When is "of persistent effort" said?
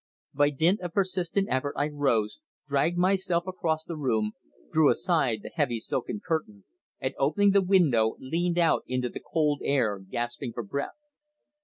0.81-1.75